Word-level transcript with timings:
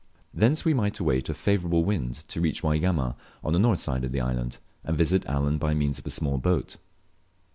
Thence 0.33 0.65
we 0.65 0.73
might 0.73 0.99
await 0.99 1.29
a 1.29 1.35
favourable 1.35 1.85
wind 1.85 2.15
to 2.29 2.41
reach 2.41 2.63
Waigamma, 2.63 3.15
on 3.43 3.53
the 3.53 3.59
north 3.59 3.77
side 3.77 4.03
of 4.03 4.11
the 4.11 4.19
island, 4.19 4.57
and 4.83 4.97
visit 4.97 5.23
Allen 5.27 5.59
by 5.59 5.75
means 5.75 5.99
of 5.99 6.07
a 6.07 6.09
small 6.09 6.39
boat. 6.39 6.77